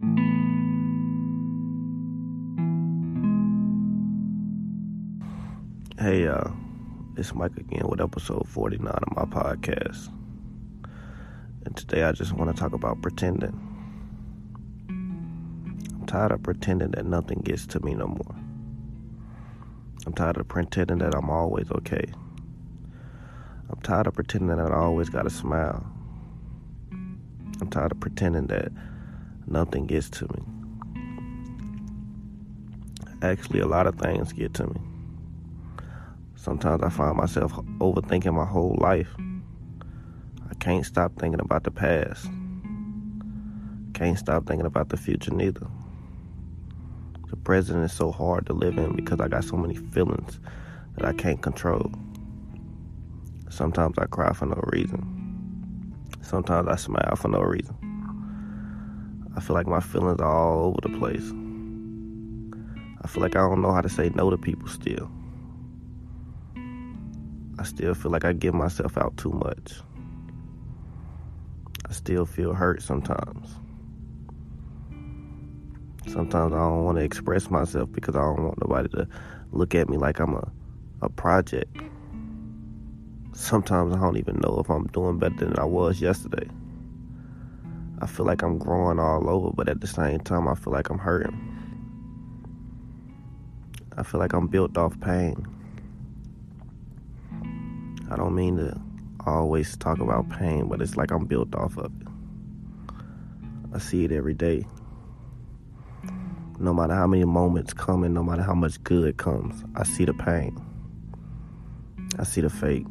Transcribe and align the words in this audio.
Hey, 0.00 0.06
y'all. 6.22 6.52
It's 7.16 7.34
Mike 7.34 7.56
again 7.56 7.88
with 7.88 8.00
episode 8.00 8.48
49 8.48 8.92
of 8.92 9.16
my 9.16 9.24
podcast. 9.24 10.08
And 11.64 11.76
today 11.76 12.04
I 12.04 12.12
just 12.12 12.32
want 12.32 12.54
to 12.54 12.60
talk 12.60 12.74
about 12.74 13.02
pretending. 13.02 13.58
I'm 14.88 16.06
tired 16.06 16.30
of 16.30 16.44
pretending 16.44 16.92
that 16.92 17.04
nothing 17.04 17.40
gets 17.40 17.66
to 17.66 17.80
me 17.80 17.94
no 17.94 18.06
more. 18.06 18.36
I'm 20.06 20.12
tired 20.12 20.36
of 20.36 20.46
pretending 20.46 20.98
that 20.98 21.16
I'm 21.16 21.28
always 21.28 21.72
okay. 21.72 22.04
I'm 23.68 23.80
tired 23.82 24.06
of 24.06 24.14
pretending 24.14 24.56
that 24.56 24.70
I 24.70 24.76
always 24.76 25.08
got 25.08 25.26
a 25.26 25.30
smile. 25.30 25.84
I'm 26.92 27.68
tired 27.68 27.90
of 27.90 27.98
pretending 27.98 28.46
that 28.46 28.70
nothing 29.50 29.86
gets 29.86 30.10
to 30.10 30.24
me. 30.24 30.42
Actually, 33.22 33.60
a 33.60 33.66
lot 33.66 33.86
of 33.86 33.96
things 33.96 34.32
get 34.32 34.54
to 34.54 34.66
me. 34.66 34.80
Sometimes 36.36 36.82
I 36.82 36.88
find 36.88 37.16
myself 37.16 37.52
overthinking 37.78 38.32
my 38.32 38.44
whole 38.44 38.76
life. 38.80 39.14
I 40.48 40.54
can't 40.54 40.86
stop 40.86 41.18
thinking 41.18 41.40
about 41.40 41.64
the 41.64 41.70
past. 41.70 42.28
Can't 43.94 44.18
stop 44.18 44.46
thinking 44.46 44.66
about 44.66 44.90
the 44.90 44.96
future 44.96 45.34
neither. 45.34 45.66
The 47.30 47.36
present 47.36 47.84
is 47.84 47.92
so 47.92 48.12
hard 48.12 48.46
to 48.46 48.52
live 48.52 48.78
in 48.78 48.94
because 48.94 49.20
I 49.20 49.28
got 49.28 49.44
so 49.44 49.56
many 49.56 49.74
feelings 49.74 50.38
that 50.96 51.04
I 51.04 51.12
can't 51.12 51.42
control. 51.42 51.90
Sometimes 53.50 53.98
I 53.98 54.06
cry 54.06 54.32
for 54.32 54.46
no 54.46 54.60
reason. 54.72 55.94
Sometimes 56.22 56.68
I 56.68 56.76
smile 56.76 57.16
for 57.16 57.28
no 57.28 57.40
reason. 57.40 57.87
I 59.38 59.40
feel 59.40 59.54
like 59.54 59.68
my 59.68 59.78
feelings 59.78 60.20
are 60.20 60.26
all 60.26 60.64
over 60.64 60.80
the 60.82 60.98
place. 60.98 61.22
I 63.00 63.06
feel 63.06 63.22
like 63.22 63.36
I 63.36 63.38
don't 63.38 63.62
know 63.62 63.70
how 63.70 63.80
to 63.80 63.88
say 63.88 64.10
no 64.16 64.30
to 64.30 64.36
people 64.36 64.66
still. 64.66 65.08
I 67.56 67.62
still 67.62 67.94
feel 67.94 68.10
like 68.10 68.24
I 68.24 68.32
give 68.32 68.52
myself 68.52 68.98
out 68.98 69.16
too 69.16 69.30
much. 69.30 69.74
I 71.88 71.92
still 71.92 72.26
feel 72.26 72.52
hurt 72.52 72.82
sometimes. 72.82 73.48
Sometimes 76.08 76.52
I 76.52 76.58
don't 76.58 76.82
want 76.82 76.98
to 76.98 77.04
express 77.04 77.48
myself 77.48 77.92
because 77.92 78.16
I 78.16 78.22
don't 78.22 78.42
want 78.42 78.60
nobody 78.60 78.88
to 78.88 79.06
look 79.52 79.76
at 79.76 79.88
me 79.88 79.98
like 79.98 80.18
I'm 80.18 80.34
a, 80.34 80.50
a 81.00 81.08
project. 81.08 81.80
Sometimes 83.34 83.94
I 83.94 84.00
don't 84.00 84.16
even 84.16 84.40
know 84.40 84.58
if 84.58 84.68
I'm 84.68 84.88
doing 84.88 85.20
better 85.20 85.36
than 85.36 85.60
I 85.60 85.64
was 85.64 86.00
yesterday. 86.00 86.48
I 88.00 88.06
feel 88.06 88.26
like 88.26 88.42
I'm 88.42 88.58
growing 88.58 89.00
all 89.00 89.28
over, 89.28 89.50
but 89.52 89.68
at 89.68 89.80
the 89.80 89.86
same 89.86 90.20
time, 90.20 90.46
I 90.46 90.54
feel 90.54 90.72
like 90.72 90.88
I'm 90.88 90.98
hurting. 90.98 91.58
I 93.96 94.04
feel 94.04 94.20
like 94.20 94.32
I'm 94.32 94.46
built 94.46 94.78
off 94.78 94.98
pain. 95.00 95.46
I 98.10 98.16
don't 98.16 98.34
mean 98.34 98.56
to 98.58 98.80
always 99.26 99.76
talk 99.76 99.98
about 99.98 100.28
pain, 100.30 100.68
but 100.68 100.80
it's 100.80 100.96
like 100.96 101.10
I'm 101.10 101.26
built 101.26 101.54
off 101.56 101.76
of 101.76 101.86
it. 101.86 102.08
I 103.74 103.78
see 103.78 104.04
it 104.04 104.12
every 104.12 104.34
day. 104.34 104.64
No 106.60 106.72
matter 106.72 106.94
how 106.94 107.06
many 107.06 107.24
moments 107.24 107.72
come 107.72 108.04
and 108.04 108.14
no 108.14 108.22
matter 108.22 108.42
how 108.42 108.54
much 108.54 108.82
good 108.84 109.16
comes, 109.16 109.64
I 109.74 109.82
see 109.82 110.04
the 110.04 110.14
pain. 110.14 110.56
I 112.18 112.24
see 112.24 112.40
the 112.40 112.50
fake. 112.50 112.86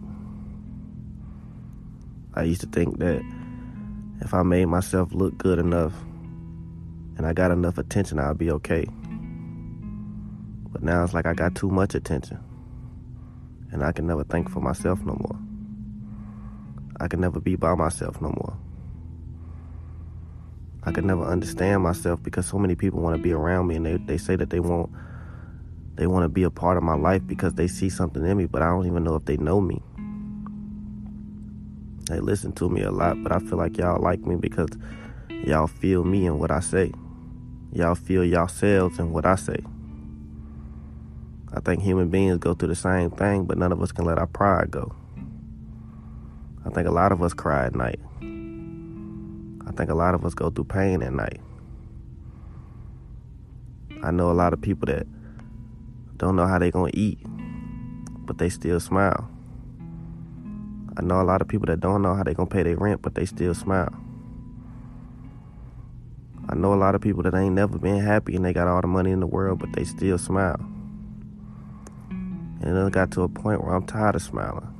I 2.34 2.44
used 2.44 2.62
to 2.62 2.68
think 2.68 3.00
that 3.00 3.22
if 4.22 4.34
I 4.34 4.44
made 4.44 4.66
myself 4.66 5.14
look 5.14 5.38
good 5.38 5.60
enough 5.60 5.94
and 7.18 7.26
I 7.26 7.34
got 7.34 7.52
enough 7.52 7.78
attention, 7.78 8.20
I'd 8.20 8.38
be 8.38 8.52
okay. 8.52 8.86
But 10.72 10.84
now 10.84 11.04
it's 11.04 11.14
like 11.14 11.26
I 11.26 11.34
got 11.34 11.56
too 11.56 11.70
much 11.70 11.96
attention. 11.96 12.40
And 13.72 13.84
I 13.84 13.92
can 13.92 14.08
never 14.08 14.24
think 14.24 14.50
for 14.50 14.60
myself 14.60 15.00
no 15.02 15.14
more. 15.14 15.40
I 17.00 17.08
can 17.08 17.22
never 17.22 17.40
be 17.40 17.56
by 17.56 17.76
myself 17.76 18.22
no 18.22 18.30
more. 18.30 18.58
I 20.84 20.92
can 20.92 21.06
never 21.06 21.24
understand 21.24 21.84
myself 21.84 22.24
because 22.24 22.46
so 22.46 22.58
many 22.58 22.76
people 22.76 23.02
want 23.02 23.18
to 23.18 23.22
be 23.22 23.34
around 23.34 23.68
me 23.68 23.76
and 23.76 23.86
they, 23.86 23.98
they 23.98 24.18
say 24.18 24.36
that 24.36 24.50
they 24.50 24.60
want 24.60 24.90
they 25.96 26.06
want 26.06 26.24
to 26.24 26.30
be 26.30 26.44
a 26.44 26.52
part 26.52 26.78
of 26.78 26.84
my 26.84 26.94
life 26.94 27.26
because 27.26 27.56
they 27.56 27.68
see 27.68 27.90
something 27.90 28.24
in 28.24 28.38
me, 28.38 28.46
but 28.46 28.62
I 28.62 28.68
don't 28.68 28.86
even 28.86 29.04
know 29.04 29.16
if 29.16 29.26
they 29.26 29.36
know 29.38 29.60
me. 29.60 29.82
They 32.08 32.20
listen 32.20 32.54
to 32.54 32.70
me 32.70 32.82
a 32.84 32.92
lot, 32.92 33.22
but 33.22 33.32
I 33.32 33.40
feel 33.40 33.58
like 33.58 33.78
y'all 33.78 34.02
like 34.02 34.22
me 34.22 34.36
because 34.36 34.70
y'all 35.30 35.68
feel 35.68 36.04
me 36.04 36.26
and 36.26 36.40
what 36.40 36.52
I 36.52 36.62
say. 36.62 36.92
Y'all 37.74 37.96
feel 37.96 38.24
yourselves 38.24 38.98
and 38.98 39.12
what 39.12 39.26
I 39.26 39.36
say. 39.36 39.60
I 41.54 41.60
think 41.60 41.82
human 41.82 42.10
beings 42.10 42.38
go 42.38 42.54
through 42.54 42.70
the 42.70 42.76
same 42.76 43.12
thing, 43.12 43.46
but 43.46 43.58
none 43.58 43.72
of 43.72 43.82
us 43.82 43.92
can 43.92 44.06
let 44.06 44.18
our 44.18 44.28
pride 44.28 44.72
go. 44.72 44.96
I 46.66 46.70
think 46.70 46.88
a 46.88 46.92
lot 46.92 47.12
of 47.12 47.22
us 47.22 47.34
cry 47.34 47.66
at 47.66 47.76
night. 47.76 48.00
I 49.68 49.72
think 49.72 49.90
a 49.90 49.96
lot 49.96 50.16
of 50.16 50.26
us 50.26 50.34
go 50.34 50.50
through 50.50 50.66
pain 50.66 51.02
at 51.02 51.14
night. 51.14 51.42
I 54.04 54.12
know 54.12 54.32
a 54.32 54.34
lot 54.34 54.54
of 54.54 54.62
people 54.62 54.86
that 54.86 55.08
don't 56.18 56.36
know 56.36 56.48
how 56.48 56.60
they're 56.60 56.72
going 56.72 56.92
to 56.92 56.98
eat, 56.98 57.20
but 58.26 58.38
they 58.38 58.50
still 58.50 58.80
smile. 58.80 59.30
I 60.98 61.02
know 61.04 61.22
a 61.22 61.24
lot 61.24 61.42
of 61.44 61.48
people 61.48 61.68
that 61.68 61.80
don't 61.80 62.02
know 62.02 62.16
how 62.16 62.24
they 62.24 62.34
gonna 62.34 62.50
pay 62.50 62.64
their 62.64 62.76
rent, 62.76 63.04
but 63.04 63.14
they 63.14 63.26
still 63.26 63.54
smile. 63.54 63.96
I 66.50 66.56
know 66.56 66.74
a 66.74 66.76
lot 66.76 66.96
of 66.96 67.02
people 67.02 67.22
that 67.24 67.36
ain't 67.36 67.54
never 67.54 67.78
been 67.78 68.00
happy 68.00 68.36
and 68.36 68.44
they 68.44 68.52
got 68.52 68.68
all 68.68 68.82
the 68.82 68.88
money 68.88 69.12
in 69.12 69.20
the 69.20 69.28
world, 69.28 69.60
but 69.60 69.74
they 69.74 69.84
still 69.84 70.18
smile. 70.18 70.60
And 72.10 72.76
it 72.76 72.94
got 72.94 73.12
to 73.12 73.22
a 73.22 73.30
point 73.30 73.64
where 73.64 73.76
I'm 73.76 73.86
tired 73.86 74.16
of 74.16 74.24
smiling. 74.24 74.74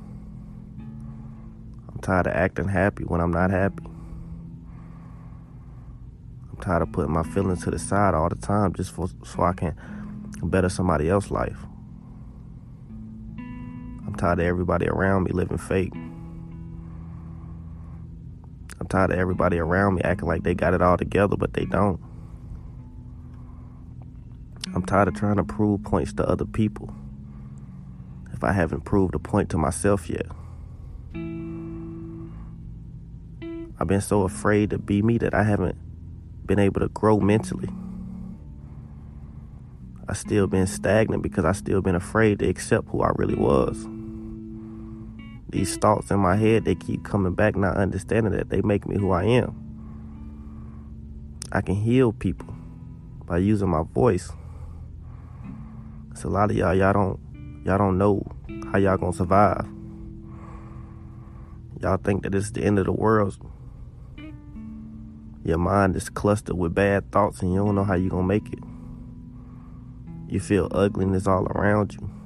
I'm 1.88 2.00
tired 2.00 2.26
of 2.26 2.32
acting 2.32 2.66
happy 2.66 3.04
when 3.04 3.20
I'm 3.20 3.30
not 3.30 3.50
happy. 3.50 3.84
I'm 6.50 6.56
tired 6.60 6.82
of 6.82 6.90
putting 6.90 7.12
my 7.12 7.22
feelings 7.22 7.62
to 7.62 7.70
the 7.70 7.78
side 7.78 8.14
all 8.14 8.28
the 8.28 8.34
time 8.34 8.72
just 8.72 8.90
for, 8.90 9.08
so 9.24 9.42
I 9.44 9.52
can 9.52 9.76
better 10.42 10.68
somebody 10.68 11.08
else's 11.08 11.30
life. 11.30 11.58
I'm 13.38 14.16
tired 14.18 14.40
of 14.40 14.46
everybody 14.46 14.88
around 14.88 15.22
me 15.24 15.30
living 15.30 15.58
fake. 15.58 15.92
I'm 18.88 19.00
tired 19.00 19.10
of 19.10 19.18
everybody 19.18 19.58
around 19.58 19.96
me 19.96 20.02
acting 20.02 20.26
like 20.26 20.44
they 20.44 20.54
got 20.54 20.72
it 20.72 20.80
all 20.80 20.96
together, 20.96 21.36
but 21.36 21.52
they 21.52 21.66
don't. 21.66 22.00
I'm 24.74 24.82
tired 24.82 25.08
of 25.08 25.14
trying 25.14 25.36
to 25.36 25.44
prove 25.44 25.82
points 25.84 26.14
to 26.14 26.26
other 26.26 26.46
people 26.46 26.94
if 28.32 28.42
I 28.42 28.52
haven't 28.52 28.86
proved 28.86 29.14
a 29.14 29.18
point 29.18 29.50
to 29.50 29.58
myself 29.58 30.08
yet. 30.08 30.24
I've 33.78 33.86
been 33.86 34.00
so 34.00 34.22
afraid 34.22 34.70
to 34.70 34.78
be 34.78 35.02
me 35.02 35.18
that 35.18 35.34
I 35.34 35.42
haven't 35.42 35.76
been 36.46 36.58
able 36.58 36.80
to 36.80 36.88
grow 36.88 37.20
mentally. 37.20 37.68
I 40.08 40.14
still 40.14 40.46
been 40.46 40.66
stagnant 40.66 41.22
because 41.22 41.44
I 41.44 41.52
still 41.52 41.82
been 41.82 41.94
afraid 41.94 42.38
to 42.38 42.48
accept 42.48 42.88
who 42.88 43.02
I 43.02 43.10
really 43.16 43.34
was 43.34 43.86
these 45.50 45.76
thoughts 45.76 46.10
in 46.10 46.18
my 46.18 46.36
head 46.36 46.64
they 46.64 46.74
keep 46.74 47.04
coming 47.04 47.34
back 47.34 47.56
not 47.56 47.76
understanding 47.76 48.32
that 48.32 48.50
they 48.50 48.60
make 48.62 48.86
me 48.86 48.96
who 48.96 49.10
i 49.12 49.24
am. 49.24 49.64
I 51.50 51.62
can 51.62 51.76
heal 51.76 52.12
people 52.12 52.54
by 53.24 53.38
using 53.38 53.70
my 53.70 53.82
voice. 53.82 54.30
So 56.14 56.28
a 56.28 56.30
lot 56.30 56.50
of 56.50 56.56
y'all 56.56 56.74
y'all 56.74 56.92
don't 56.92 57.20
y'all 57.64 57.78
don't 57.78 57.96
know 57.96 58.22
how 58.70 58.78
y'all 58.78 58.98
gonna 58.98 59.12
survive. 59.12 59.66
Y'all 61.80 61.96
think 61.96 62.24
that 62.24 62.34
it's 62.34 62.50
the 62.50 62.62
end 62.62 62.78
of 62.78 62.84
the 62.84 62.92
world. 62.92 63.38
Your 65.44 65.58
mind 65.58 65.96
is 65.96 66.10
clustered 66.10 66.58
with 66.58 66.74
bad 66.74 67.10
thoughts 67.10 67.40
and 67.40 67.54
you 67.54 67.64
don't 67.64 67.74
know 67.74 67.84
how 67.84 67.94
you 67.94 68.10
gonna 68.10 68.26
make 68.26 68.52
it. 68.52 68.58
You 70.28 70.40
feel 70.40 70.68
ugliness 70.72 71.26
all 71.26 71.46
around 71.46 71.94
you 71.94 72.17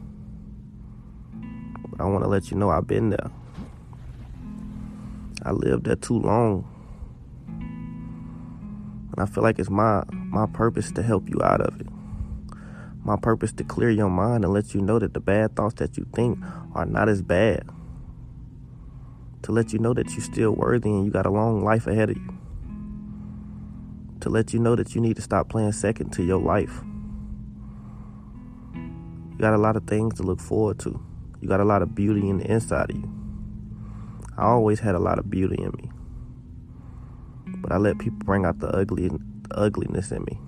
I 2.02 2.06
want 2.06 2.24
to 2.24 2.28
let 2.28 2.50
you 2.50 2.56
know 2.56 2.68
I've 2.68 2.88
been 2.88 3.10
there. 3.10 3.30
I 5.44 5.52
lived 5.52 5.84
there 5.84 5.94
too 5.94 6.18
long. 6.18 6.68
And 9.12 9.14
I 9.18 9.26
feel 9.26 9.44
like 9.44 9.60
it's 9.60 9.70
my 9.70 10.02
my 10.10 10.46
purpose 10.46 10.90
to 10.92 11.02
help 11.02 11.28
you 11.28 11.40
out 11.44 11.60
of 11.60 11.80
it. 11.80 11.86
My 13.04 13.14
purpose 13.14 13.52
to 13.52 13.62
clear 13.62 13.88
your 13.88 14.10
mind 14.10 14.42
and 14.42 14.52
let 14.52 14.74
you 14.74 14.80
know 14.80 14.98
that 14.98 15.14
the 15.14 15.20
bad 15.20 15.54
thoughts 15.54 15.74
that 15.74 15.96
you 15.96 16.04
think 16.12 16.40
are 16.74 16.86
not 16.86 17.08
as 17.08 17.22
bad. 17.22 17.68
To 19.42 19.52
let 19.52 19.72
you 19.72 19.78
know 19.78 19.94
that 19.94 20.10
you're 20.10 20.22
still 20.24 20.50
worthy 20.50 20.90
and 20.90 21.04
you 21.04 21.12
got 21.12 21.26
a 21.26 21.30
long 21.30 21.62
life 21.62 21.86
ahead 21.86 22.10
of 22.10 22.16
you. 22.16 22.34
To 24.22 24.28
let 24.28 24.52
you 24.52 24.58
know 24.58 24.74
that 24.74 24.96
you 24.96 25.00
need 25.00 25.14
to 25.16 25.22
stop 25.22 25.48
playing 25.48 25.70
second 25.70 26.10
to 26.14 26.24
your 26.24 26.40
life. 26.40 26.82
You 28.74 29.38
got 29.38 29.54
a 29.54 29.58
lot 29.58 29.76
of 29.76 29.84
things 29.84 30.14
to 30.14 30.24
look 30.24 30.40
forward 30.40 30.80
to. 30.80 31.00
You 31.42 31.48
got 31.48 31.60
a 31.60 31.64
lot 31.64 31.82
of 31.82 31.92
beauty 31.92 32.28
in 32.28 32.38
the 32.38 32.48
inside 32.48 32.90
of 32.90 32.96
you. 32.96 33.10
I 34.38 34.44
always 34.44 34.78
had 34.78 34.94
a 34.94 35.00
lot 35.00 35.18
of 35.18 35.28
beauty 35.28 35.60
in 35.60 35.72
me. 35.72 35.90
But 37.60 37.72
I 37.72 37.78
let 37.78 37.98
people 37.98 38.20
bring 38.24 38.44
out 38.44 38.60
the 38.60 38.68
ugly 38.68 39.08
the 39.08 39.18
ugliness 39.50 40.12
in 40.12 40.22
me. 40.22 40.38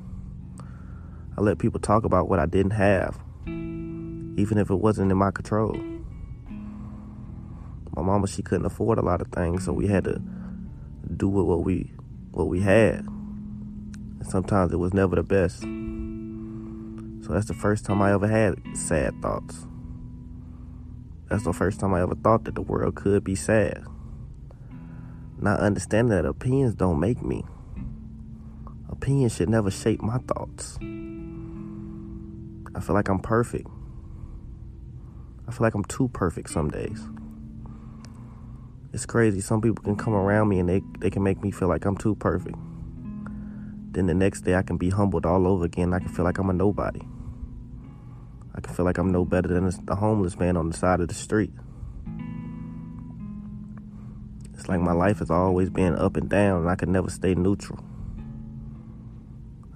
I 1.37 1.41
let 1.41 1.59
people 1.59 1.81
talk 1.81 2.05
about 2.05 2.29
what 2.29 2.39
I 2.39 2.47
didn't 2.47 2.73
have, 2.73 3.19
even 3.45 4.57
if 4.57 4.71
it 4.71 4.77
wasn't 4.77 5.11
in 5.11 5.19
my 5.19 5.33
control. 5.33 5.77
My 7.97 8.03
mama, 8.03 8.29
she 8.29 8.43
couldn't 8.43 8.67
afford 8.67 8.99
a 8.99 9.03
lot 9.03 9.21
of 9.21 9.27
things, 9.29 9.65
so 9.65 9.73
we 9.73 9.89
had 9.89 10.05
to 10.05 10.23
do 11.17 11.29
with 11.29 11.45
what 11.45 11.65
we 11.65 11.93
what 12.31 12.47
we 12.47 12.61
had. 12.61 13.01
And 13.01 14.27
sometimes 14.29 14.73
it 14.73 14.77
was 14.77 14.95
never 14.95 15.17
the 15.17 15.25
best. 15.25 15.63
So 17.27 17.33
that's 17.33 17.47
the 17.47 17.55
first 17.55 17.85
time 17.85 18.01
I 18.01 18.13
ever 18.13 18.29
had 18.29 18.61
sad 18.77 19.21
thoughts. 19.21 19.67
That's 21.29 21.45
the 21.45 21.53
first 21.53 21.81
time 21.81 21.95
I 21.95 22.03
ever 22.03 22.15
thought 22.15 22.45
that 22.45 22.55
the 22.55 22.63
world 22.63 22.95
could 22.95 23.25
be 23.25 23.35
sad. 23.35 23.85
Not 25.39 25.61
understanding 25.61 26.11
that 26.17 26.27
opinions 26.27 26.75
don't 26.75 27.01
make 27.01 27.23
me. 27.23 27.45
Opinions 28.89 29.35
should 29.35 29.49
never 29.49 29.71
shape 29.71 30.03
my 30.03 30.19
thoughts. 30.19 30.79
I 32.75 32.81
feel 32.81 32.95
like 32.95 33.09
I'm 33.09 33.21
perfect. 33.21 33.69
I 35.47 35.53
feel 35.53 35.67
like 35.67 35.75
I'm 35.75 35.85
too 35.85 36.09
perfect 36.09 36.51
some 36.51 36.71
days. 36.71 37.01
It's 38.93 39.07
crazy. 39.07 39.41
Some 39.41 39.61
people 39.61 39.83
can 39.83 39.97
come 39.97 40.15
around 40.15 40.49
me 40.49 40.61
and 40.61 40.69
they, 40.69 40.83
they 40.99 41.11
can 41.11 41.23
make 41.23 41.43
me 41.43 41.51
feel 41.51 41.69
like 41.69 41.85
I'm 41.85 41.97
too 41.97 42.15
perfect. 42.15 42.57
Then 43.91 44.07
the 44.07 44.15
next 44.15 44.43
day 44.43 44.55
I 44.55 44.63
can 44.63 44.77
be 44.77 44.91
humbled 44.91 45.27
all 45.27 45.47
over 45.47 45.65
again. 45.65 45.93
I 45.93 45.99
can 45.99 46.09
feel 46.09 46.25
like 46.25 46.39
I'm 46.39 46.51
a 46.51 46.53
nobody. 46.53 47.01
I 48.55 48.61
can 48.61 48.75
feel 48.75 48.85
like 48.85 48.99
I'm 48.99 49.11
no 49.11 49.25
better 49.25 49.49
than 49.49 49.71
the 49.85 49.97
homeless 49.97 50.39
man 50.39 50.57
on 50.57 50.69
the 50.69 50.77
side 50.77 51.01
of 51.01 51.09
the 51.09 51.15
street. 51.15 51.51
It's 54.53 54.69
like 54.69 54.81
my 54.81 54.93
life 54.93 55.19
has 55.19 55.31
always 55.31 55.71
been 55.71 55.97
up 55.97 56.17
and 56.17 56.29
down 56.29 56.61
and 56.61 56.71
I 56.71 56.77
could 56.77 56.89
never 56.89 57.11
stay 57.11 57.35
neutral. 57.35 57.85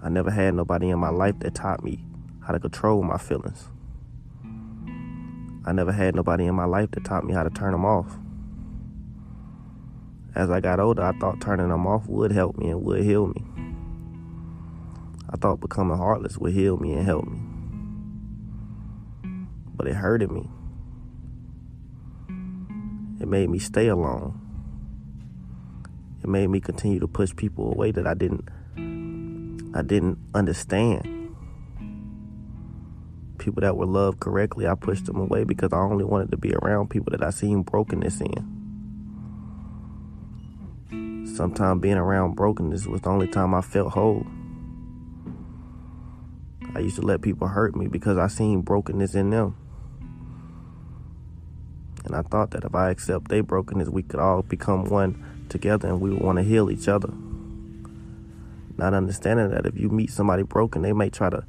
I 0.02 0.08
never 0.08 0.30
had 0.30 0.54
nobody 0.54 0.90
in 0.90 0.98
my 0.98 1.10
life 1.10 1.40
that 1.40 1.54
taught 1.54 1.82
me 1.82 2.04
how 2.46 2.52
to 2.52 2.60
control 2.60 3.02
my 3.02 3.18
feelings. 3.18 3.68
I 5.66 5.72
never 5.72 5.92
had 5.92 6.14
nobody 6.14 6.46
in 6.46 6.54
my 6.54 6.64
life 6.64 6.92
that 6.92 7.04
taught 7.04 7.24
me 7.24 7.34
how 7.34 7.42
to 7.42 7.50
turn 7.50 7.72
them 7.72 7.84
off. 7.84 8.16
As 10.34 10.50
I 10.50 10.60
got 10.60 10.78
older, 10.78 11.02
I 11.02 11.12
thought 11.18 11.40
turning 11.40 11.68
them 11.68 11.86
off 11.86 12.06
would 12.06 12.30
help 12.30 12.56
me 12.56 12.70
and 12.70 12.82
would 12.84 13.02
heal 13.02 13.26
me. 13.26 13.44
I 15.28 15.36
thought 15.36 15.60
becoming 15.60 15.98
heartless 15.98 16.38
would 16.38 16.52
heal 16.52 16.78
me 16.78 16.94
and 16.94 17.04
help 17.04 17.26
me. 17.26 17.47
But 19.78 19.86
it 19.86 19.94
hurted 19.94 20.30
me. 20.30 20.50
It 23.18 23.28
made 23.28 23.48
me 23.48 23.58
stay 23.58 23.88
alone. 23.88 24.38
It 26.22 26.28
made 26.28 26.48
me 26.48 26.60
continue 26.60 27.00
to 27.00 27.08
push 27.08 27.34
people 27.34 27.72
away 27.72 27.92
that 27.92 28.06
I 28.06 28.12
didn't 28.12 28.46
I 29.74 29.80
didn't 29.82 30.18
understand 30.34 31.18
people 33.38 33.62
that 33.62 33.76
were 33.76 33.86
loved 33.86 34.20
correctly, 34.20 34.66
I 34.66 34.74
pushed 34.74 35.06
them 35.06 35.16
away 35.16 35.44
because 35.44 35.72
I 35.72 35.78
only 35.78 36.04
wanted 36.04 36.30
to 36.32 36.36
be 36.36 36.54
around 36.54 36.90
people 36.90 37.12
that 37.12 37.22
I 37.22 37.30
seen 37.30 37.62
brokenness 37.62 38.20
in. 38.20 38.58
Sometimes 41.34 41.80
being 41.80 41.96
around 41.96 42.34
brokenness 42.34 42.86
was 42.86 43.00
the 43.00 43.08
only 43.08 43.28
time 43.28 43.54
I 43.54 43.62
felt 43.62 43.92
whole. 43.92 44.26
I 46.74 46.80
used 46.80 46.96
to 46.96 47.02
let 47.02 47.22
people 47.22 47.48
hurt 47.48 47.74
me 47.74 47.86
because 47.86 48.18
I 48.18 48.26
seen 48.26 48.60
brokenness 48.60 49.14
in 49.14 49.30
them. 49.30 49.56
And 52.08 52.16
I 52.16 52.22
thought 52.22 52.52
that 52.52 52.64
if 52.64 52.74
I 52.74 52.90
accept 52.90 53.28
their 53.28 53.42
brokenness, 53.42 53.90
we 53.90 54.02
could 54.02 54.18
all 54.18 54.42
become 54.42 54.86
one 54.86 55.46
together 55.50 55.88
and 55.88 56.00
we 56.00 56.10
would 56.10 56.22
want 56.22 56.38
to 56.38 56.42
heal 56.42 56.70
each 56.70 56.88
other. 56.88 57.12
Not 58.78 58.94
understanding 58.94 59.50
that 59.50 59.66
if 59.66 59.78
you 59.78 59.90
meet 59.90 60.10
somebody 60.10 60.42
broken, 60.42 60.80
they 60.82 60.94
may 60.94 61.10
try 61.10 61.28
to 61.28 61.44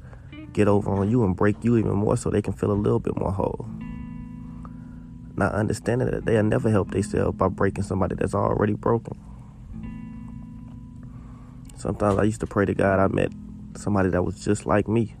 get 0.52 0.68
over 0.68 0.90
on 0.90 1.10
you 1.10 1.24
and 1.24 1.34
break 1.34 1.64
you 1.64 1.78
even 1.78 1.92
more 1.92 2.16
so 2.16 2.28
they 2.28 2.42
can 2.42 2.52
feel 2.52 2.72
a 2.72 2.74
little 2.74 2.98
bit 2.98 3.16
more 3.16 3.32
whole. 3.32 3.66
Not 5.34 5.54
understanding 5.54 6.10
that 6.10 6.26
they'll 6.26 6.42
never 6.42 6.68
help 6.70 6.90
themselves 6.90 7.38
by 7.38 7.48
breaking 7.48 7.84
somebody 7.84 8.16
that's 8.16 8.34
already 8.34 8.74
broken. 8.74 9.18
Sometimes 11.78 12.18
I 12.18 12.24
used 12.24 12.40
to 12.40 12.46
pray 12.46 12.66
to 12.66 12.74
God 12.74 12.98
I 12.98 13.06
met 13.06 13.32
somebody 13.76 14.10
that 14.10 14.22
was 14.22 14.44
just 14.44 14.66
like 14.66 14.88
me. 14.88 15.14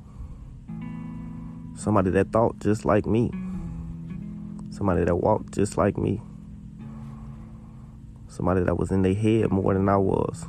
Somebody 1.76 2.10
that 2.10 2.30
thought 2.30 2.58
just 2.58 2.84
like 2.84 3.06
me. 3.06 3.30
Somebody 4.80 5.04
that 5.04 5.16
walked 5.16 5.52
just 5.52 5.76
like 5.76 5.98
me. 5.98 6.22
Somebody 8.28 8.62
that 8.62 8.78
was 8.78 8.90
in 8.90 9.02
their 9.02 9.12
head 9.12 9.50
more 9.50 9.74
than 9.74 9.86
I 9.90 9.98
was. 9.98 10.46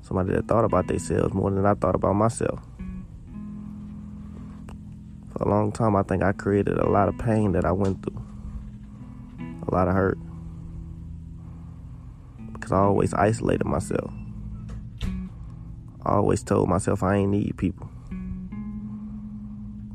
Somebody 0.00 0.32
that 0.32 0.48
thought 0.48 0.64
about 0.64 0.86
themselves 0.86 1.34
more 1.34 1.50
than 1.50 1.66
I 1.66 1.74
thought 1.74 1.94
about 1.94 2.14
myself. 2.14 2.60
For 5.34 5.42
a 5.42 5.50
long 5.50 5.70
time, 5.70 5.94
I 5.96 6.02
think 6.02 6.22
I 6.22 6.32
created 6.32 6.78
a 6.78 6.88
lot 6.88 7.10
of 7.10 7.18
pain 7.18 7.52
that 7.52 7.66
I 7.66 7.72
went 7.72 8.02
through, 8.02 8.22
a 9.68 9.74
lot 9.74 9.86
of 9.86 9.92
hurt, 9.92 10.16
because 12.54 12.72
I 12.72 12.78
always 12.78 13.12
isolated 13.12 13.66
myself. 13.66 14.10
I 16.06 16.12
always 16.12 16.42
told 16.42 16.70
myself 16.70 17.02
I 17.02 17.16
ain't 17.16 17.32
need 17.32 17.58
people. 17.58 17.90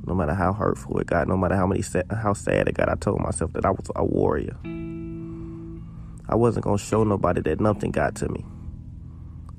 No 0.10 0.16
matter 0.16 0.34
how 0.34 0.54
hurtful 0.54 0.98
it 1.00 1.06
got, 1.06 1.28
no 1.28 1.38
matter 1.38 1.56
how 1.56 1.68
many 1.68 1.84
how 2.10 2.34
sad 2.34 2.68
it 2.68 2.74
got, 2.74 2.90
I 2.90 2.96
told 2.96 3.22
myself 3.22 3.54
that 3.54 3.64
I 3.64 3.70
was 3.70 3.92
a 3.96 4.04
warrior. 4.04 4.58
I 6.28 6.36
wasn't 6.36 6.66
gonna 6.66 6.80
show 6.80 7.04
nobody 7.04 7.42
that 7.42 7.62
nothing 7.62 7.92
got 7.92 8.16
to 8.16 8.28
me. 8.28 8.44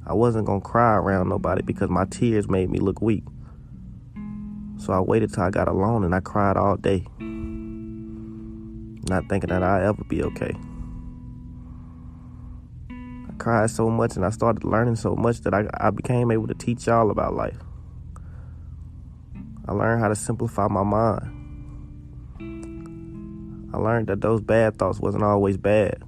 I 0.05 0.12
wasn't 0.12 0.49
to 0.49 0.61
cry 0.61 0.97
around 0.97 1.29
nobody 1.29 1.62
because 1.62 1.88
my 1.88 2.05
tears 2.05 2.49
made 2.49 2.69
me 2.69 2.81
look 2.81 3.01
weak. 3.01 3.22
So 4.79 4.93
I 4.93 4.98
waited 4.98 5.32
till 5.32 5.44
I 5.44 5.51
got 5.51 5.69
alone 5.69 6.03
and 6.03 6.13
I 6.17 6.20
cried 6.20 6.56
all 6.56 6.77
day. 6.77 7.06
Not 9.08 9.29
thinking 9.29 9.51
that 9.51 9.63
I'd 9.63 9.84
ever 9.84 10.03
be 10.03 10.24
okay. 10.24 10.56
I 12.91 13.32
cried 13.39 13.70
so 13.70 13.89
much 13.89 14.17
and 14.17 14.27
I 14.27 14.31
started 14.31 14.65
learning 14.65 14.96
so 14.96 15.15
much 15.15 15.43
that 15.43 15.55
I, 15.55 15.69
I 15.74 15.91
became 15.91 16.32
able 16.32 16.48
to 16.48 16.55
teach 16.55 16.89
y'all 16.89 17.13
about 17.13 17.34
life. 17.34 17.58
I 19.70 19.72
learned 19.72 20.03
how 20.03 20.08
to 20.08 20.17
simplify 20.17 20.67
my 20.69 20.82
mind. 20.82 21.36
I 23.72 23.79
learned 23.79 24.08
that 24.08 24.20
those 24.20 24.41
bad 24.43 24.79
thoughts 24.79 24.98
wasn't 24.98 25.22
always 25.22 25.56
bad 25.56 26.03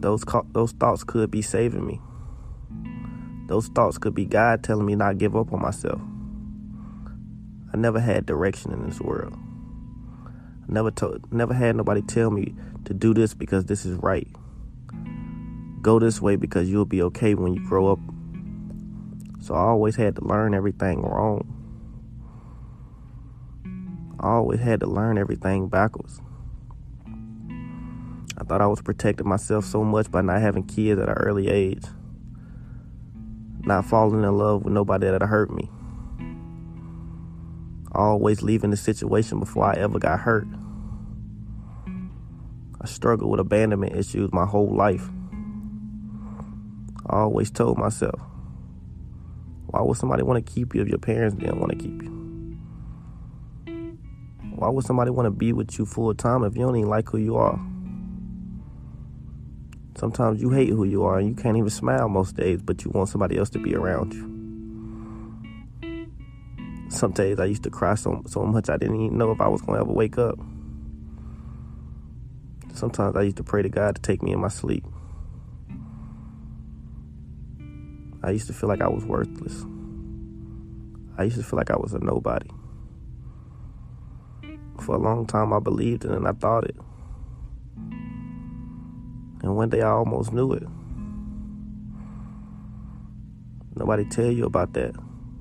those 0.00 0.24
those 0.52 0.72
thoughts 0.72 1.04
could 1.04 1.30
be 1.30 1.42
saving 1.42 1.86
me. 1.86 2.00
Those 3.46 3.68
thoughts 3.68 3.98
could 3.98 4.14
be 4.14 4.24
God 4.24 4.62
telling 4.62 4.86
me 4.86 4.94
not 4.94 5.10
to 5.10 5.14
give 5.14 5.36
up 5.36 5.52
on 5.52 5.62
myself. 5.62 6.00
I 7.72 7.76
never 7.76 8.00
had 8.00 8.26
direction 8.26 8.72
in 8.72 8.86
this 8.88 9.00
world. 9.00 9.34
I 10.26 10.72
never 10.72 10.90
told, 10.90 11.32
never 11.32 11.54
had 11.54 11.76
nobody 11.76 12.02
tell 12.02 12.30
me 12.30 12.54
to 12.84 12.94
do 12.94 13.14
this 13.14 13.34
because 13.34 13.64
this 13.64 13.84
is 13.84 13.96
right. 13.98 14.28
Go 15.80 15.98
this 15.98 16.20
way 16.20 16.36
because 16.36 16.68
you'll 16.68 16.84
be 16.84 17.02
okay 17.02 17.34
when 17.34 17.54
you 17.54 17.66
grow 17.66 17.92
up. 17.92 18.00
So 19.48 19.54
I 19.54 19.60
always 19.60 19.96
had 19.96 20.14
to 20.16 20.24
learn 20.26 20.52
everything 20.52 21.00
wrong. 21.00 21.40
I 24.20 24.26
always 24.32 24.60
had 24.60 24.80
to 24.80 24.86
learn 24.86 25.16
everything 25.16 25.68
backwards. 25.68 26.20
I 28.36 28.44
thought 28.44 28.60
I 28.60 28.66
was 28.66 28.82
protecting 28.82 29.26
myself 29.26 29.64
so 29.64 29.82
much 29.82 30.10
by 30.10 30.20
not 30.20 30.42
having 30.42 30.64
kids 30.64 31.00
at 31.00 31.08
an 31.08 31.14
early 31.14 31.48
age, 31.48 31.82
not 33.60 33.86
falling 33.86 34.22
in 34.22 34.36
love 34.36 34.64
with 34.64 34.74
nobody 34.74 35.06
that 35.06 35.22
hurt 35.22 35.50
me, 35.50 35.70
always 37.92 38.42
leaving 38.42 38.68
the 38.68 38.76
situation 38.76 39.40
before 39.40 39.64
I 39.64 39.78
ever 39.78 39.98
got 39.98 40.20
hurt. 40.20 40.46
I 42.82 42.86
struggled 42.86 43.30
with 43.30 43.40
abandonment 43.40 43.96
issues 43.96 44.30
my 44.30 44.44
whole 44.44 44.76
life. 44.76 45.08
I 47.06 47.20
always 47.20 47.50
told 47.50 47.78
myself, 47.78 48.27
why 49.70 49.82
would 49.82 49.96
somebody 49.98 50.22
want 50.22 50.44
to 50.44 50.52
keep 50.52 50.74
you 50.74 50.82
if 50.82 50.88
your 50.88 50.98
parents 50.98 51.36
didn't 51.36 51.60
want 51.60 51.72
to 51.72 51.78
keep 51.78 52.02
you? 52.02 52.08
Why 54.54 54.68
would 54.68 54.84
somebody 54.84 55.10
want 55.10 55.26
to 55.26 55.30
be 55.30 55.52
with 55.52 55.78
you 55.78 55.84
full 55.84 56.12
time 56.14 56.42
if 56.42 56.56
you 56.56 56.62
don't 56.62 56.76
even 56.76 56.88
like 56.88 57.08
who 57.08 57.18
you 57.18 57.36
are? 57.36 57.60
Sometimes 59.96 60.40
you 60.40 60.50
hate 60.50 60.70
who 60.70 60.84
you 60.84 61.04
are 61.04 61.18
and 61.18 61.28
you 61.28 61.34
can't 61.34 61.56
even 61.56 61.70
smile 61.70 62.08
most 62.08 62.34
days, 62.34 62.62
but 62.62 62.84
you 62.84 62.90
want 62.90 63.08
somebody 63.08 63.36
else 63.36 63.50
to 63.50 63.58
be 63.58 63.74
around 63.74 64.14
you. 64.14 64.26
Some 66.88 67.12
days 67.12 67.38
I 67.38 67.44
used 67.44 67.64
to 67.64 67.70
cry 67.70 67.94
so, 67.94 68.22
so 68.26 68.44
much 68.44 68.70
I 68.70 68.78
didn't 68.78 69.00
even 69.00 69.18
know 69.18 69.30
if 69.30 69.40
I 69.40 69.48
was 69.48 69.60
going 69.60 69.74
to 69.74 69.84
ever 69.84 69.92
wake 69.92 70.16
up. 70.16 70.38
Sometimes 72.72 73.16
I 73.16 73.22
used 73.22 73.36
to 73.36 73.44
pray 73.44 73.62
to 73.62 73.68
God 73.68 73.96
to 73.96 74.02
take 74.02 74.22
me 74.22 74.32
in 74.32 74.40
my 74.40 74.48
sleep. 74.48 74.84
I 78.28 78.32
used 78.32 78.46
to 78.48 78.52
feel 78.52 78.68
like 78.68 78.82
I 78.82 78.88
was 78.88 79.06
worthless. 79.06 79.64
I 81.16 81.22
used 81.22 81.38
to 81.38 81.42
feel 81.42 81.56
like 81.56 81.70
I 81.70 81.78
was 81.78 81.94
a 81.94 81.98
nobody. 81.98 82.50
For 84.82 84.96
a 84.96 84.98
long 84.98 85.26
time, 85.26 85.54
I 85.54 85.60
believed 85.60 86.04
it 86.04 86.10
and 86.10 86.28
I 86.28 86.32
thought 86.32 86.64
it. 86.64 86.76
And 89.42 89.56
one 89.56 89.70
day 89.70 89.80
I 89.80 89.88
almost 89.88 90.34
knew 90.34 90.52
it. 90.52 90.64
Nobody 93.74 94.04
tell 94.04 94.30
you 94.30 94.44
about 94.44 94.74
that. 94.74 94.94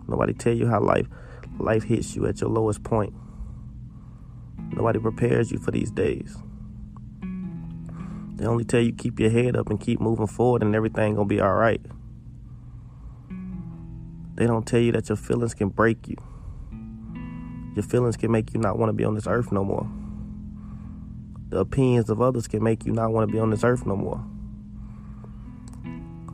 Nobody 0.08 0.34
tell 0.34 0.54
you 0.54 0.70
how 0.70 0.80
life 0.80 1.08
life 1.60 1.84
hits 1.84 2.16
you 2.16 2.26
at 2.26 2.40
your 2.40 2.50
lowest 2.50 2.84
point. 2.84 3.14
Nobody 4.72 5.00
prepares 5.00 5.52
you 5.52 5.58
for 5.58 5.72
these 5.72 5.92
days. 5.92 6.38
They 8.36 8.46
only 8.46 8.64
tell 8.64 8.80
you 8.80 8.94
keep 8.94 9.20
your 9.20 9.30
head 9.30 9.58
up 9.58 9.70
and 9.70 9.78
keep 9.78 10.00
moving 10.00 10.28
forward 10.28 10.64
and 10.64 10.74
everything 10.74 11.16
gonna 11.16 11.26
be 11.28 11.42
alright. 11.42 11.82
They 14.38 14.46
don't 14.46 14.68
tell 14.68 14.80
you 14.80 14.92
that 14.92 15.10
your 15.10 15.16
feelings 15.16 15.56
can 15.56 15.70
break 15.70 16.08
you. 16.08 16.16
Your 17.76 17.82
feelings 17.82 18.18
can 18.18 18.32
make 18.32 18.54
you 18.54 18.60
not 18.60 18.78
want 18.78 18.90
to 18.90 18.94
be 18.94 19.04
on 19.04 19.16
this 19.16 19.26
earth 19.26 19.52
no 19.52 19.64
more. 19.64 19.90
The 21.50 21.58
opinions 21.58 22.12
of 22.12 22.22
others 22.22 22.48
can 22.48 22.64
make 22.64 22.86
you 22.86 22.92
not 22.92 23.12
want 23.12 23.28
to 23.28 23.34
be 23.34 23.40
on 23.40 23.50
this 23.50 23.64
earth 23.64 23.88
no 23.88 23.96
more. 23.96 24.24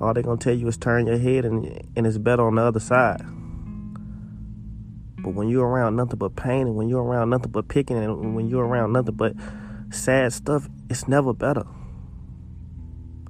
All 0.01 0.13
they're 0.13 0.21
gonna 0.21 0.37
tell 0.37 0.53
you 0.53 0.67
is 0.67 0.75
turn 0.75 1.07
your 1.07 1.17
head 1.17 1.45
and 1.45 1.65
and 1.95 2.05
it's 2.05 2.17
better 2.17 2.45
on 2.45 2.55
the 2.55 2.61
other 2.61 2.81
side. 2.81 3.21
But 5.19 5.33
when 5.33 5.47
you're 5.47 5.65
around 5.65 5.95
nothing 5.95 6.17
but 6.17 6.35
pain 6.35 6.67
and 6.67 6.75
when 6.75 6.89
you're 6.89 7.03
around 7.03 7.29
nothing 7.29 7.51
but 7.51 7.69
picking 7.69 7.97
and 7.97 8.35
when 8.35 8.49
you're 8.49 8.65
around 8.65 8.91
nothing 8.91 9.15
but 9.15 9.33
sad 9.91 10.33
stuff, 10.33 10.67
it's 10.89 11.07
never 11.07 11.33
better. 11.33 11.63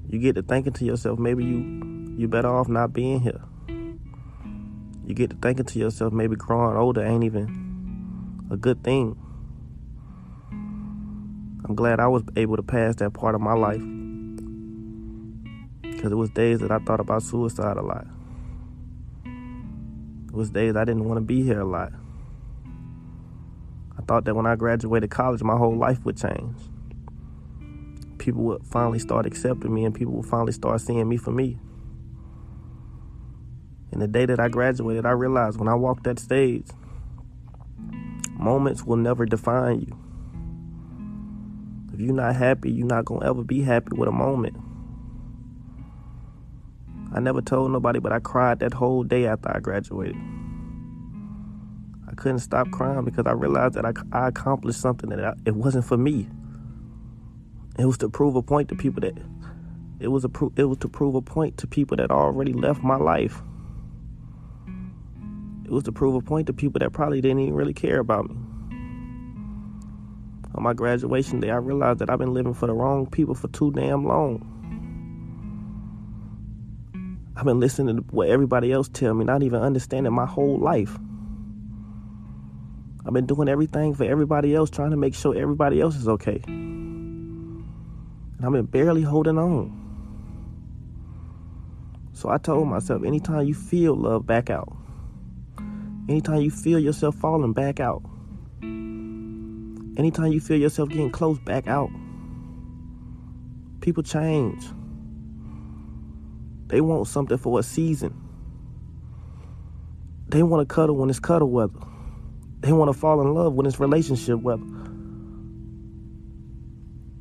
You 0.10 0.18
get 0.18 0.34
to 0.34 0.42
thinking 0.42 0.74
to 0.74 0.86
yourself, 0.86 1.20
maybe 1.20 1.44
you 1.46 2.16
you 2.18 2.28
better 2.28 2.48
off 2.48 2.68
not 2.68 2.92
being 2.92 3.20
here 3.20 3.44
you 5.06 5.14
get 5.14 5.30
to 5.32 5.36
thinking 5.36 5.66
to 5.66 5.80
yourself, 5.80 6.14
maybe 6.14 6.36
growing 6.36 6.78
older 6.78 7.04
ain't 7.04 7.24
even 7.24 8.48
a 8.50 8.58
good 8.58 8.84
thing. 8.84 9.18
I'm 11.66 11.76
glad 11.76 12.00
I 12.00 12.08
was 12.08 12.24
able 12.36 12.58
to 12.58 12.64
pass 12.64 12.96
that 12.98 13.14
part 13.14 13.36
of 13.36 13.42
my 13.42 13.54
life. 13.54 13.82
Because 15.82 16.12
it 16.12 16.16
was 16.16 16.30
days 16.30 16.60
that 16.60 16.72
I 16.72 16.80
thought 16.80 17.00
about 17.00 17.24
suicide 17.24 17.78
a 17.78 17.82
lot. 17.82 18.06
It 19.26 20.34
was 20.34 20.50
days 20.50 20.76
I 20.76 20.84
didn't 20.84 21.06
want 21.06 21.18
to 21.18 21.22
be 21.22 21.44
here 21.44 21.62
a 21.62 21.66
lot. 21.66 21.94
I 23.98 24.02
thought 24.02 24.26
that 24.26 24.36
when 24.36 24.46
I 24.46 24.56
graduated 24.56 25.12
college, 25.12 25.42
my 25.44 25.56
whole 25.56 25.78
life 25.78 26.04
would 26.06 26.18
change. 26.18 26.58
People 28.18 28.44
would 28.44 28.66
finally 28.66 29.00
start 29.00 29.26
accepting 29.26 29.74
me 29.74 29.86
and 29.86 29.96
people 29.96 30.14
would 30.14 30.26
finally 30.26 30.52
start 30.52 30.82
seeing 30.82 31.08
me 31.08 31.18
for 31.18 31.32
me. 31.32 31.58
And 33.94 34.02
the 34.02 34.08
day 34.08 34.26
that 34.26 34.40
I 34.40 34.50
graduated, 34.50 35.06
I 35.06 35.12
realized 35.12 35.60
when 35.60 35.68
I 35.68 35.76
walked 35.76 36.04
that 36.06 36.18
stage, 36.18 36.66
moments 38.32 38.84
will 38.84 38.98
never 38.98 39.24
define 39.28 39.82
you. 39.82 40.00
If 41.94 42.02
you're 42.02 42.16
not 42.16 42.36
happy, 42.36 42.72
you're 42.72 42.88
not 42.88 43.06
going 43.06 43.22
to 43.22 43.28
ever 43.28 43.44
be 43.44 43.62
happy 43.62 43.96
with 43.96 44.10
a 44.10 44.12
moment. 44.12 44.58
I 47.14 47.20
never 47.20 47.40
told 47.40 47.72
nobody, 47.72 48.00
but 48.00 48.12
I 48.12 48.18
cried 48.18 48.62
that 48.62 48.74
whole 48.74 49.04
day 49.04 49.28
after 49.28 49.56
I 49.56 49.60
graduated. 49.60 50.18
I 52.10 52.16
couldn't 52.16 52.40
stop 52.40 52.72
crying 52.72 53.06
because 53.06 53.28
I 53.28 53.34
realized 53.34 53.76
that 53.76 53.86
I, 53.86 53.94
I 54.12 54.30
accomplished 54.30 54.82
something 54.82 55.12
that 55.12 55.24
I, 55.24 55.34
it 55.46 55.56
wasn't 55.56 55.86
for 55.86 55.98
me. 55.98 56.28
It 57.78 57.86
was 57.86 58.00
to 58.00 58.10
prove 58.10 58.36
a 58.36 58.42
point 58.42 58.70
to 58.70 58.76
people 58.76 59.02
that 59.02 59.16
it 60.00 60.08
was 60.08 60.26
a 60.26 60.32
it 60.56 60.66
was 60.66 60.80
to 60.80 60.90
prove 60.90 61.14
a 61.14 61.22
point 61.22 61.60
to 61.60 61.68
people 61.68 61.98
that 61.98 62.10
already 62.10 62.54
left 62.54 62.82
my 62.82 62.98
life. 62.98 63.44
Was 65.74 65.84
to 65.86 65.92
prove 65.92 66.14
a 66.14 66.22
point 66.22 66.46
to 66.48 66.54
people 66.54 66.78
that 66.80 66.94
probably 66.94 67.20
didn't 67.20 67.40
even 67.40 67.56
really 67.56 67.74
care 67.74 68.00
about 68.00 68.30
me. 68.30 68.36
On 70.54 70.62
my 70.62 70.74
graduation 70.74 71.40
day, 71.40 71.50
I 71.50 71.56
realized 71.56 71.98
that 71.98 72.12
I've 72.12 72.20
been 72.20 72.34
living 72.34 72.54
for 72.54 72.68
the 72.68 72.74
wrong 72.74 73.08
people 73.08 73.34
for 73.34 73.48
too 73.48 73.72
damn 73.72 74.06
long. 74.06 74.46
I've 77.36 77.46
been 77.46 77.60
listening 77.60 77.96
to 77.96 78.04
what 78.12 78.30
everybody 78.30 78.72
else 78.72 78.88
tell 78.88 79.16
me, 79.16 79.26
not 79.26 79.42
even 79.42 79.64
understanding 79.64 80.14
my 80.14 80.28
whole 80.28 80.60
life. 80.60 80.96
I've 83.04 83.14
been 83.14 83.26
doing 83.26 83.50
everything 83.50 83.96
for 83.96 84.04
everybody 84.04 84.54
else, 84.54 84.70
trying 84.70 84.92
to 84.92 84.98
make 84.98 85.16
sure 85.16 85.36
everybody 85.36 85.82
else 85.82 85.96
is 85.96 86.08
okay. 86.08 86.40
And 86.46 87.66
I've 88.44 88.52
been 88.52 88.68
barely 88.68 89.02
holding 89.02 89.40
on. 89.40 89.80
So 92.14 92.30
I 92.30 92.38
told 92.38 92.68
myself, 92.68 93.04
anytime 93.04 93.48
you 93.48 93.56
feel 93.56 93.96
love, 93.96 94.28
back 94.28 94.52
out. 94.52 94.72
Anytime 96.10 96.42
you 96.42 96.52
feel 96.52 96.80
yourself 96.80 97.16
falling, 97.16 97.54
back 97.54 97.80
out. 97.80 98.04
Anytime 99.96 100.34
you 100.34 100.42
feel 100.42 100.58
yourself 100.58 100.90
getting 100.90 101.12
close, 101.12 101.40
back 101.40 101.68
out. 101.68 101.90
People 103.80 104.04
change. 104.04 104.66
They 106.68 106.82
want 106.82 107.08
something 107.08 107.38
for 107.38 107.60
a 107.60 107.64
season. 107.64 108.20
They 110.28 110.44
want 110.44 110.68
to 110.68 110.74
cuddle 110.74 110.98
when 110.98 111.10
it's 111.10 111.20
cuddle 111.20 111.52
weather. 111.52 111.80
They 112.60 112.72
want 112.74 112.92
to 112.92 113.00
fall 113.00 113.22
in 113.22 113.34
love 113.34 113.54
when 113.54 113.66
it's 113.66 113.80
relationship 113.80 114.40
weather. 114.40 114.64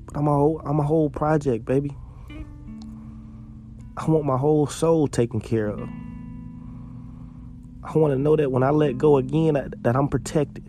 But 0.07 0.17
I'm 0.17 0.27
a 0.27 0.31
whole 0.31 0.63
I'm 0.65 0.81
a 0.81 0.83
whole 0.83 1.11
project, 1.11 1.65
baby. 1.65 1.95
I 3.97 4.07
want 4.07 4.25
my 4.25 4.39
whole 4.39 4.67
soul 4.67 5.07
taken 5.07 5.41
care 5.41 5.69
of. 5.69 5.89
I 7.85 7.99
want 7.99 8.13
to 8.13 8.19
know 8.19 8.37
that 8.37 8.53
when 8.53 8.63
I 8.63 8.71
let 8.71 8.97
go 8.97 9.17
again, 9.17 9.55
that, 9.55 9.83
that 9.83 9.97
I'm 9.97 10.09
protected. 10.09 10.65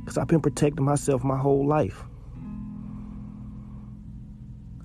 Because 0.00 0.18
I've 0.18 0.28
been 0.28 0.40
protecting 0.40 0.84
myself 0.84 1.22
my 1.22 1.36
whole 1.36 1.66
life. 1.66 2.04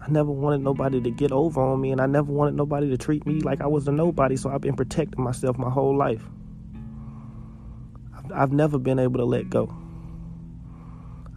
I 0.01 0.09
never 0.11 0.31
wanted 0.31 0.61
nobody 0.61 1.01
to 1.01 1.11
get 1.11 1.31
over 1.31 1.61
on 1.61 1.81
me, 1.81 1.91
and 1.91 2.01
I 2.01 2.05
never 2.05 2.31
wanted 2.31 2.55
nobody 2.55 2.89
to 2.89 2.97
treat 2.97 3.25
me 3.25 3.41
like 3.41 3.61
I 3.61 3.67
was 3.67 3.87
a 3.87 3.91
nobody, 3.91 4.35
so 4.35 4.49
I've 4.49 4.61
been 4.61 4.75
protecting 4.75 5.23
myself 5.23 5.57
my 5.57 5.69
whole 5.69 5.95
life. 5.95 6.23
I've, 8.17 8.31
I've 8.31 8.51
never 8.51 8.79
been 8.79 8.99
able 8.99 9.19
to 9.19 9.25
let 9.25 9.49
go. 9.49 9.73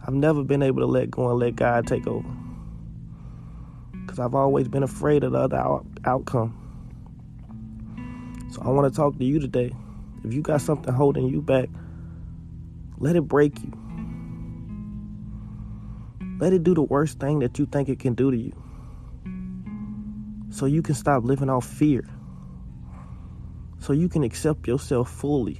I've 0.05 0.13
never 0.13 0.43
been 0.43 0.63
able 0.63 0.81
to 0.81 0.85
let 0.85 1.11
go 1.11 1.29
and 1.29 1.39
let 1.39 1.55
God 1.55 1.87
take 1.87 2.07
over. 2.07 2.27
Because 4.01 4.19
I've 4.19 4.35
always 4.35 4.67
been 4.67 4.83
afraid 4.83 5.23
of 5.23 5.31
the 5.31 5.39
other 5.39 5.57
out- 5.57 5.85
outcome. 6.05 6.62
So 8.53 8.61
I 8.61 8.69
want 8.69 8.93
to 8.93 8.95
talk 8.95 9.17
to 9.17 9.25
you 9.25 9.39
today. 9.39 9.71
If 10.23 10.31
you 10.31 10.43
got 10.43 10.61
something 10.61 10.93
holding 10.93 11.25
you 11.27 11.41
back, 11.41 11.69
let 12.99 13.15
it 13.15 13.23
break 13.23 13.59
you. 13.63 13.73
Let 16.37 16.53
it 16.53 16.61
do 16.61 16.75
the 16.75 16.83
worst 16.83 17.19
thing 17.19 17.39
that 17.39 17.57
you 17.57 17.65
think 17.65 17.89
it 17.89 17.97
can 17.97 18.13
do 18.13 18.29
to 18.29 18.37
you. 18.37 18.53
So 20.51 20.67
you 20.67 20.83
can 20.83 20.93
stop 20.93 21.23
living 21.23 21.49
off 21.49 21.65
fear. 21.65 22.07
So 23.79 23.91
you 23.91 24.07
can 24.07 24.23
accept 24.23 24.67
yourself 24.67 25.09
fully. 25.09 25.59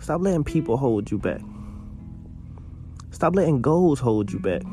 Stop 0.00 0.20
letting 0.20 0.44
people 0.44 0.76
hold 0.76 1.10
you 1.10 1.16
back. 1.16 1.40
Stop 3.10 3.34
letting 3.34 3.62
goals 3.62 4.00
hold 4.00 4.30
you 4.30 4.38
back. 4.38 4.64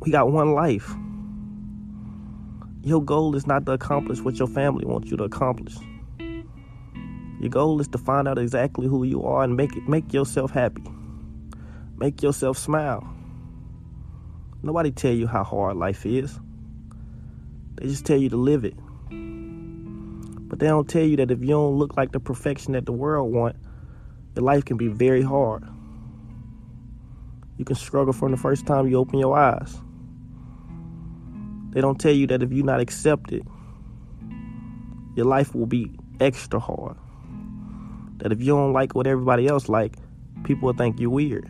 We 0.00 0.10
got 0.10 0.32
one 0.32 0.54
life. 0.54 0.96
Your 2.86 3.02
goal 3.02 3.34
is 3.34 3.48
not 3.48 3.66
to 3.66 3.72
accomplish 3.72 4.20
what 4.20 4.38
your 4.38 4.46
family 4.46 4.84
wants 4.84 5.10
you 5.10 5.16
to 5.16 5.24
accomplish. 5.24 5.74
Your 7.40 7.50
goal 7.50 7.80
is 7.80 7.88
to 7.88 7.98
find 7.98 8.28
out 8.28 8.38
exactly 8.38 8.86
who 8.86 9.02
you 9.02 9.24
are 9.24 9.42
and 9.42 9.56
make 9.56 9.76
it 9.76 9.88
make 9.88 10.12
yourself 10.12 10.52
happy. 10.52 10.84
Make 11.96 12.22
yourself 12.22 12.56
smile. 12.56 13.04
Nobody 14.62 14.92
tell 14.92 15.10
you 15.10 15.26
how 15.26 15.42
hard 15.42 15.76
life 15.76 16.06
is. 16.06 16.38
They 17.74 17.88
just 17.88 18.06
tell 18.06 18.18
you 18.18 18.28
to 18.28 18.36
live 18.36 18.64
it. 18.64 18.76
But 20.48 20.60
they 20.60 20.68
don't 20.68 20.88
tell 20.88 21.02
you 21.02 21.16
that 21.16 21.32
if 21.32 21.40
you 21.40 21.48
don't 21.48 21.76
look 21.78 21.96
like 21.96 22.12
the 22.12 22.20
perfection 22.20 22.74
that 22.74 22.86
the 22.86 22.92
world 22.92 23.32
want, 23.32 23.56
your 24.36 24.44
life 24.44 24.64
can 24.64 24.76
be 24.76 24.86
very 24.86 25.22
hard. 25.22 25.64
You 27.56 27.64
can 27.64 27.74
struggle 27.74 28.12
from 28.12 28.30
the 28.30 28.36
first 28.36 28.64
time 28.64 28.86
you 28.86 28.96
open 28.96 29.18
your 29.18 29.36
eyes. 29.36 29.76
They 31.70 31.80
don't 31.80 32.00
tell 32.00 32.12
you 32.12 32.26
that 32.28 32.42
if 32.42 32.52
you're 32.52 32.64
not 32.64 32.80
accepted, 32.80 33.46
your 35.14 35.26
life 35.26 35.54
will 35.54 35.66
be 35.66 35.90
extra 36.20 36.60
hard. 36.60 36.96
That 38.18 38.32
if 38.32 38.40
you 38.40 38.48
don't 38.48 38.72
like 38.72 38.94
what 38.94 39.06
everybody 39.06 39.46
else 39.46 39.68
like, 39.68 39.96
people 40.44 40.66
will 40.66 40.74
think 40.74 40.98
you're 41.00 41.10
weird. 41.10 41.48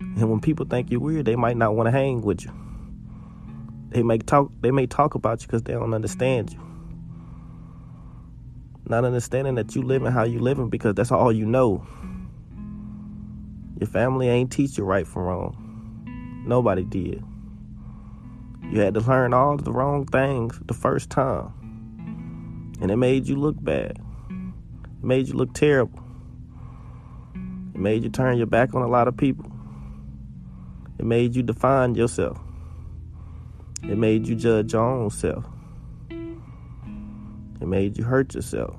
And 0.00 0.30
when 0.30 0.40
people 0.40 0.66
think 0.66 0.90
you're 0.90 1.00
weird, 1.00 1.26
they 1.26 1.36
might 1.36 1.56
not 1.56 1.74
want 1.74 1.86
to 1.86 1.90
hang 1.90 2.22
with 2.22 2.44
you. 2.44 2.52
They 3.90 4.02
may 4.02 4.18
talk. 4.18 4.50
They 4.60 4.70
may 4.70 4.86
talk 4.86 5.14
about 5.14 5.40
you 5.42 5.46
because 5.46 5.62
they 5.62 5.72
don't 5.72 5.94
understand 5.94 6.52
you. 6.52 6.60
Not 8.88 9.04
understanding 9.04 9.56
that 9.56 9.74
you 9.74 9.82
living 9.82 10.12
how 10.12 10.24
you 10.24 10.38
living 10.38 10.68
because 10.70 10.94
that's 10.94 11.12
all 11.12 11.32
you 11.32 11.44
know. 11.44 11.86
Your 13.78 13.88
family 13.88 14.28
ain't 14.28 14.50
teach 14.50 14.78
you 14.78 14.84
right 14.84 15.06
from 15.06 15.22
wrong. 15.22 16.44
Nobody 16.46 16.84
did. 16.84 17.22
You 18.70 18.80
had 18.80 18.94
to 18.94 19.00
learn 19.00 19.32
all 19.32 19.56
the 19.56 19.72
wrong 19.72 20.06
things 20.06 20.60
the 20.66 20.74
first 20.74 21.08
time. 21.08 21.52
And 22.80 22.90
it 22.90 22.96
made 22.96 23.26
you 23.26 23.36
look 23.36 23.56
bad. 23.62 23.98
It 24.28 25.04
made 25.04 25.28
you 25.28 25.34
look 25.34 25.54
terrible. 25.54 26.02
It 27.74 27.80
made 27.80 28.02
you 28.02 28.10
turn 28.10 28.38
your 28.38 28.46
back 28.46 28.74
on 28.74 28.82
a 28.82 28.88
lot 28.88 29.08
of 29.08 29.16
people. 29.16 29.50
It 30.98 31.04
made 31.04 31.36
you 31.36 31.42
define 31.42 31.94
yourself. 31.94 32.38
It 33.82 33.96
made 33.96 34.26
you 34.26 34.34
judge 34.34 34.72
your 34.72 34.82
own 34.82 35.10
self. 35.10 35.44
It 36.10 37.66
made 37.66 37.96
you 37.96 38.04
hurt 38.04 38.34
yourself. 38.34 38.76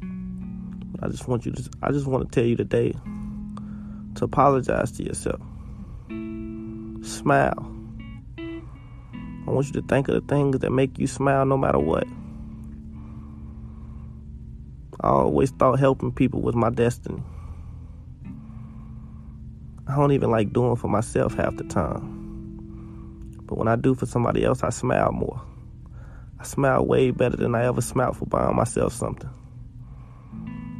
But 0.00 1.04
I 1.04 1.08
just 1.08 1.26
want 1.28 1.46
you 1.46 1.52
to 1.52 1.70
I 1.82 1.90
just 1.90 2.06
want 2.06 2.30
to 2.30 2.40
tell 2.40 2.48
you 2.48 2.56
today 2.56 2.92
to 4.14 4.24
apologize 4.24 4.92
to 4.92 5.02
yourself. 5.02 5.40
Smile. 7.02 7.77
I 9.48 9.50
want 9.50 9.68
you 9.68 9.80
to 9.80 9.88
think 9.88 10.08
of 10.08 10.14
the 10.14 10.20
things 10.34 10.58
that 10.58 10.70
make 10.70 10.98
you 10.98 11.06
smile 11.06 11.46
no 11.46 11.56
matter 11.56 11.78
what. 11.78 12.06
I 15.00 15.08
always 15.08 15.50
thought 15.52 15.78
helping 15.78 16.12
people 16.12 16.42
was 16.42 16.54
my 16.54 16.68
destiny. 16.68 17.22
I 19.86 19.96
don't 19.96 20.12
even 20.12 20.30
like 20.30 20.52
doing 20.52 20.76
for 20.76 20.88
myself 20.88 21.32
half 21.32 21.56
the 21.56 21.64
time. 21.64 23.38
But 23.46 23.56
when 23.56 23.68
I 23.68 23.76
do 23.76 23.94
for 23.94 24.04
somebody 24.04 24.44
else, 24.44 24.62
I 24.62 24.68
smile 24.68 25.12
more. 25.12 25.40
I 26.38 26.44
smile 26.44 26.84
way 26.84 27.10
better 27.10 27.38
than 27.38 27.54
I 27.54 27.64
ever 27.64 27.80
smiled 27.80 28.18
for 28.18 28.26
buying 28.26 28.54
myself 28.54 28.92
something. 28.92 29.30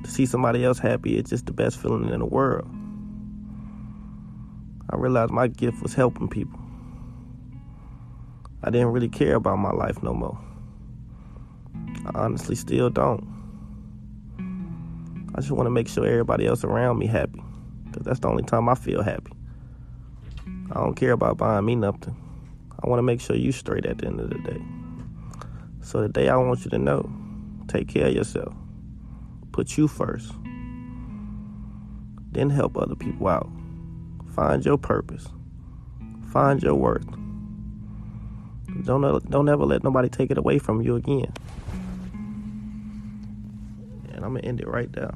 To 0.04 0.10
see 0.10 0.26
somebody 0.26 0.62
else 0.62 0.78
happy, 0.78 1.16
is 1.16 1.30
just 1.30 1.46
the 1.46 1.54
best 1.54 1.80
feeling 1.80 2.10
in 2.10 2.18
the 2.18 2.26
world. 2.26 2.68
I 4.90 4.96
realized 4.96 5.30
my 5.32 5.46
gift 5.46 5.82
was 5.82 5.94
helping 5.94 6.28
people. 6.28 6.60
I 8.62 8.70
didn't 8.70 8.88
really 8.88 9.08
care 9.08 9.36
about 9.36 9.58
my 9.58 9.70
life 9.70 10.02
no 10.02 10.12
more. 10.12 10.38
I 12.06 12.10
honestly 12.18 12.54
still 12.54 12.90
don't. 12.90 13.26
I 15.34 15.40
just 15.40 15.52
want 15.52 15.66
to 15.66 15.70
make 15.70 15.88
sure 15.88 16.04
everybody 16.06 16.46
else 16.46 16.64
around 16.64 16.98
me 16.98 17.06
happy, 17.06 17.42
because 17.84 18.04
that's 18.04 18.20
the 18.20 18.28
only 18.28 18.42
time 18.42 18.68
I 18.68 18.74
feel 18.74 19.02
happy. 19.02 19.32
I 20.70 20.74
don't 20.74 20.94
care 20.94 21.12
about 21.12 21.36
buying 21.36 21.64
me 21.64 21.76
nothing. 21.76 22.16
I 22.82 22.88
want 22.88 22.98
to 22.98 23.04
make 23.04 23.20
sure 23.20 23.36
you 23.36 23.52
straight 23.52 23.86
at 23.86 23.98
the 23.98 24.06
end 24.06 24.20
of 24.20 24.30
the 24.30 24.38
day. 24.38 24.62
So 25.80 26.00
today 26.02 26.28
I 26.28 26.36
want 26.36 26.64
you 26.64 26.70
to 26.70 26.78
know, 26.78 27.10
take 27.68 27.88
care 27.88 28.08
of 28.08 28.14
yourself. 28.14 28.54
Put 29.52 29.76
you 29.76 29.88
first. 29.88 30.32
Then 32.32 32.50
help 32.50 32.76
other 32.76 32.94
people 32.94 33.28
out. 33.28 33.50
Find 34.34 34.64
your 34.64 34.78
purpose. 34.78 35.26
Find 36.32 36.62
your 36.62 36.74
worth. 36.74 37.06
Don't 38.84 39.30
don't 39.30 39.48
ever 39.48 39.64
let 39.64 39.82
nobody 39.82 40.08
take 40.08 40.30
it 40.30 40.38
away 40.38 40.58
from 40.58 40.82
you 40.82 40.96
again. 40.96 41.32
And 44.12 44.24
I'm 44.24 44.34
gonna 44.34 44.40
end 44.40 44.60
it 44.60 44.68
right 44.68 44.92
there. 44.92 45.14